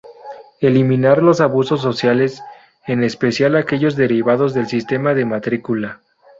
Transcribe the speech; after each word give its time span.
Eliminar 0.61 1.21
los 1.21 1.41
abusos 1.41 1.79
sociales, 1.79 2.41
en 2.87 3.03
especial 3.03 3.55
aquellos 3.55 3.95
derivados 3.95 4.55
del 4.55 4.65
sistema 4.65 5.13
de 5.13 5.25
matrícula. 5.25 6.01